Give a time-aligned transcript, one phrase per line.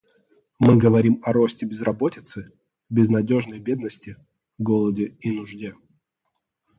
[0.57, 2.51] Мы говорим о росте безработицы,
[2.89, 4.17] безнадежной бедности,
[4.57, 5.75] голоде и нужде.